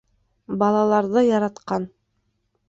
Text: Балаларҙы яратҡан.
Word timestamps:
Балаларҙы 0.63 1.23
яратҡан. 1.27 1.87